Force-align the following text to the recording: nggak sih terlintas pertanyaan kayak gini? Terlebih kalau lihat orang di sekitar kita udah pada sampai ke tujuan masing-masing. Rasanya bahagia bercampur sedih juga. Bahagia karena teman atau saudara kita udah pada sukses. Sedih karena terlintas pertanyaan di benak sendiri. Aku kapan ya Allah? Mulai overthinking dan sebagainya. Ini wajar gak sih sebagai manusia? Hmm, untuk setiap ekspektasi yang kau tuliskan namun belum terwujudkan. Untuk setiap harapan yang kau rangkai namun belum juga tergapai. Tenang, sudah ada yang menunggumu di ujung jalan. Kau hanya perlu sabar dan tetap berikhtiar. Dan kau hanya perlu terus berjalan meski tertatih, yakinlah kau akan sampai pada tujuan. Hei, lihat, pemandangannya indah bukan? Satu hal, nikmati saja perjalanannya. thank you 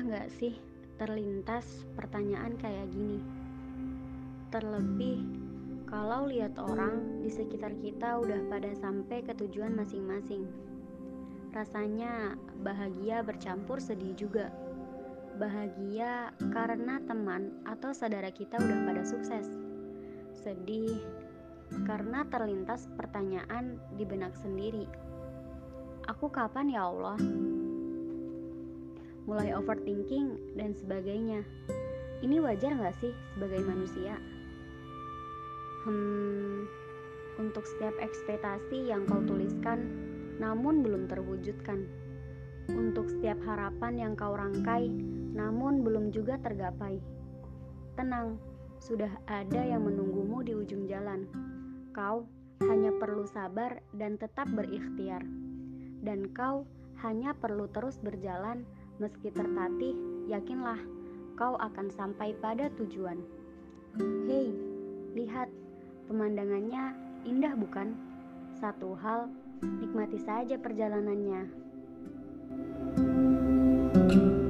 nggak 0.00 0.28
sih 0.38 0.56
terlintas 0.98 1.86
pertanyaan 1.98 2.54
kayak 2.58 2.90
gini? 2.94 3.18
Terlebih 4.54 5.44
kalau 5.84 6.26
lihat 6.26 6.58
orang 6.58 7.22
di 7.22 7.30
sekitar 7.30 7.76
kita 7.78 8.18
udah 8.18 8.50
pada 8.50 8.72
sampai 8.74 9.22
ke 9.22 9.30
tujuan 9.36 9.78
masing-masing. 9.78 10.48
Rasanya 11.54 12.34
bahagia 12.66 13.22
bercampur 13.22 13.78
sedih 13.78 14.16
juga. 14.18 14.50
Bahagia 15.38 16.34
karena 16.50 16.98
teman 17.06 17.62
atau 17.62 17.94
saudara 17.94 18.30
kita 18.34 18.58
udah 18.58 18.78
pada 18.86 19.02
sukses. 19.06 19.46
Sedih 20.34 20.98
karena 21.86 22.26
terlintas 22.26 22.90
pertanyaan 22.98 23.78
di 23.94 24.02
benak 24.02 24.34
sendiri. 24.38 24.86
Aku 26.10 26.26
kapan 26.26 26.74
ya 26.74 26.90
Allah? 26.90 27.18
Mulai 29.24 29.56
overthinking 29.56 30.56
dan 30.56 30.76
sebagainya. 30.76 31.40
Ini 32.20 32.40
wajar 32.44 32.76
gak 32.76 32.96
sih 33.00 33.12
sebagai 33.32 33.64
manusia? 33.64 34.20
Hmm, 35.84 36.64
untuk 37.36 37.68
setiap 37.68 37.92
ekspektasi 38.00 38.88
yang 38.88 39.04
kau 39.04 39.20
tuliskan 39.24 39.84
namun 40.40 40.80
belum 40.84 41.08
terwujudkan. 41.08 41.84
Untuk 42.72 43.12
setiap 43.12 43.36
harapan 43.44 44.00
yang 44.00 44.12
kau 44.16 44.32
rangkai 44.32 44.88
namun 45.34 45.84
belum 45.84 46.14
juga 46.14 46.40
tergapai. 46.40 47.00
Tenang, 48.00 48.40
sudah 48.80 49.10
ada 49.28 49.60
yang 49.60 49.84
menunggumu 49.84 50.40
di 50.44 50.52
ujung 50.56 50.88
jalan. 50.88 51.28
Kau 51.92 52.24
hanya 52.64 52.92
perlu 52.96 53.28
sabar 53.28 53.82
dan 53.92 54.16
tetap 54.16 54.48
berikhtiar. 54.50 55.22
Dan 56.04 56.32
kau 56.32 56.68
hanya 57.02 57.36
perlu 57.36 57.68
terus 57.68 58.00
berjalan 58.00 58.64
meski 58.98 59.30
tertatih, 59.30 59.94
yakinlah 60.30 60.78
kau 61.34 61.58
akan 61.58 61.90
sampai 61.90 62.34
pada 62.38 62.70
tujuan. 62.78 63.18
Hei, 64.26 64.54
lihat, 65.14 65.50
pemandangannya 66.06 66.94
indah 67.26 67.54
bukan? 67.58 67.94
Satu 68.58 68.94
hal, 68.98 69.30
nikmati 69.62 70.18
saja 70.22 70.58
perjalanannya. 70.58 71.66
thank 73.94 74.10
you 74.10 74.43